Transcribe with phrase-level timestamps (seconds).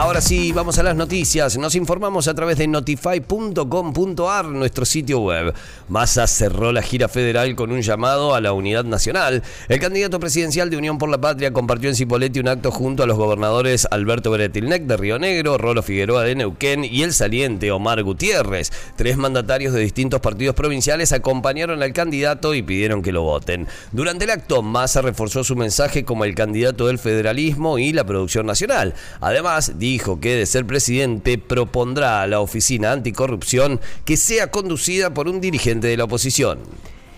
[0.00, 1.58] Ahora sí, vamos a las noticias.
[1.58, 5.52] Nos informamos a través de notify.com.ar, nuestro sitio web.
[5.88, 9.42] Massa cerró la gira federal con un llamado a la unidad nacional.
[9.68, 13.06] El candidato presidencial de Unión por la Patria compartió en Cipolletti un acto junto a
[13.06, 18.00] los gobernadores Alberto Beretilnec de Río Negro, Rolo Figueroa de Neuquén y el saliente Omar
[18.04, 18.70] Gutiérrez.
[18.94, 23.66] Tres mandatarios de distintos partidos provinciales acompañaron al candidato y pidieron que lo voten.
[23.90, 28.46] Durante el acto, Massa reforzó su mensaje como el candidato del federalismo y la producción
[28.46, 28.94] nacional.
[29.20, 35.28] Además, dijo que de ser presidente propondrá a la oficina anticorrupción que sea conducida por
[35.28, 36.58] un dirigente de la oposición.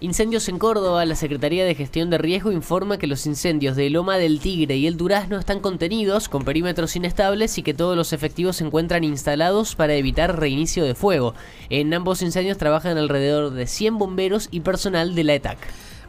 [0.00, 1.04] Incendios en Córdoba.
[1.04, 4.86] La Secretaría de Gestión de Riesgo informa que los incendios de Loma del Tigre y
[4.86, 9.74] el Durazno están contenidos con perímetros inestables y que todos los efectivos se encuentran instalados
[9.74, 11.34] para evitar reinicio de fuego.
[11.70, 15.58] En ambos incendios trabajan alrededor de 100 bomberos y personal de la ETAC.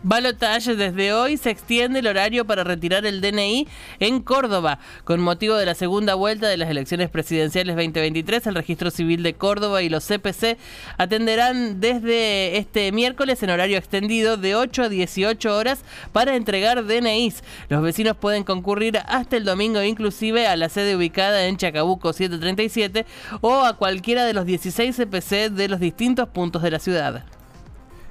[0.07, 3.67] Balotage desde hoy se extiende el horario para retirar el DNI
[3.99, 4.77] en Córdoba.
[5.03, 9.33] Con motivo de la segunda vuelta de las elecciones presidenciales 2023, el Registro Civil de
[9.33, 10.59] Córdoba y los CPC
[10.99, 17.43] atenderán desde este miércoles en horario extendido de 8 a 18 horas para entregar DNIs.
[17.69, 23.07] Los vecinos pueden concurrir hasta el domingo inclusive a la sede ubicada en Chacabuco 737
[23.41, 27.23] o a cualquiera de los 16 CPC de los distintos puntos de la ciudad.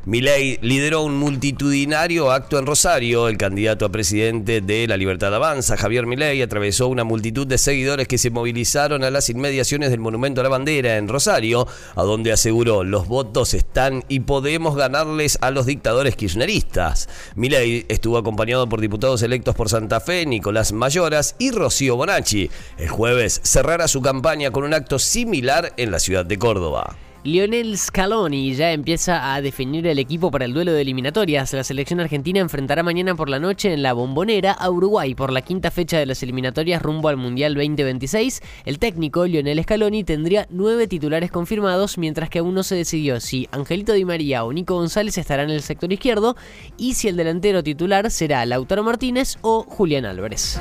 [0.06, 3.26] Milei lideró un multitudinario acto en Rosario.
[3.26, 8.06] El candidato a presidente de La Libertad Avanza, Javier Milei, atravesó una multitud de seguidores
[8.06, 11.66] que se movilizaron a las inmediaciones del Monumento a la Bandera en Rosario,
[11.96, 17.08] a donde aseguró los votos están y podemos ganarles a los dictadores kirchneristas.
[17.34, 22.50] Milei estuvo acompañado por diputados electos por Santa Fe, Nicolás Mayoras y Rocío Bonacci.
[22.76, 26.94] El jueves cerrará su campaña con un acto similar en la ciudad de Córdoba.
[27.24, 31.54] Lionel Scaloni ya empieza a definir el equipo para el duelo de eliminatorias.
[31.54, 35.40] La selección argentina enfrentará mañana por la noche en la Bombonera a Uruguay por la
[35.40, 38.42] quinta fecha de las eliminatorias rumbo al Mundial 2026.
[38.66, 43.48] El técnico Lionel Scaloni tendría nueve titulares confirmados, mientras que aún no se decidió si
[43.52, 46.36] Angelito Di María o Nico González estarán en el sector izquierdo
[46.76, 50.60] y si el delantero titular será Lautaro Martínez o Julián Álvarez.